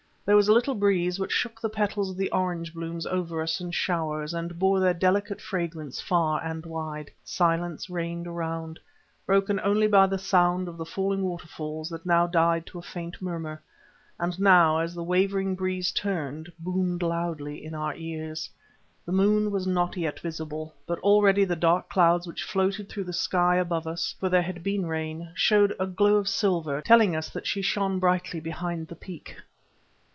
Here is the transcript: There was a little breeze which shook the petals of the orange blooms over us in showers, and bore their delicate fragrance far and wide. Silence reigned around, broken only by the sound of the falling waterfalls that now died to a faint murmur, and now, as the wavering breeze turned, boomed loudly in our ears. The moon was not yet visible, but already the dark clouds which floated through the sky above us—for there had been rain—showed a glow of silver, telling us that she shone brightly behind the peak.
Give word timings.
There 0.23 0.35
was 0.37 0.47
a 0.47 0.53
little 0.53 0.75
breeze 0.75 1.17
which 1.19 1.31
shook 1.31 1.59
the 1.59 1.67
petals 1.67 2.11
of 2.11 2.15
the 2.15 2.31
orange 2.31 2.75
blooms 2.75 3.07
over 3.07 3.41
us 3.41 3.59
in 3.59 3.71
showers, 3.71 4.35
and 4.35 4.59
bore 4.59 4.79
their 4.79 4.93
delicate 4.93 5.41
fragrance 5.41 5.99
far 5.99 6.41
and 6.43 6.63
wide. 6.63 7.09
Silence 7.23 7.89
reigned 7.89 8.27
around, 8.27 8.79
broken 9.25 9.59
only 9.63 9.87
by 9.87 10.05
the 10.05 10.19
sound 10.19 10.67
of 10.67 10.77
the 10.77 10.85
falling 10.85 11.23
waterfalls 11.23 11.89
that 11.89 12.05
now 12.05 12.27
died 12.27 12.67
to 12.67 12.77
a 12.77 12.83
faint 12.83 13.19
murmur, 13.19 13.63
and 14.19 14.39
now, 14.39 14.77
as 14.77 14.93
the 14.93 15.03
wavering 15.03 15.55
breeze 15.55 15.91
turned, 15.91 16.51
boomed 16.59 17.01
loudly 17.01 17.61
in 17.65 17.73
our 17.73 17.95
ears. 17.95 18.47
The 19.07 19.11
moon 19.11 19.49
was 19.49 19.65
not 19.65 19.97
yet 19.97 20.19
visible, 20.19 20.75
but 20.85 20.99
already 20.99 21.45
the 21.45 21.55
dark 21.55 21.89
clouds 21.89 22.27
which 22.27 22.43
floated 22.43 22.89
through 22.89 23.05
the 23.05 23.11
sky 23.11 23.55
above 23.55 23.87
us—for 23.87 24.29
there 24.29 24.43
had 24.43 24.61
been 24.61 24.85
rain—showed 24.85 25.75
a 25.79 25.87
glow 25.87 26.17
of 26.17 26.29
silver, 26.29 26.79
telling 26.81 27.15
us 27.15 27.29
that 27.31 27.47
she 27.47 27.63
shone 27.63 27.97
brightly 27.97 28.39
behind 28.39 28.87
the 28.87 28.95
peak. 28.95 29.35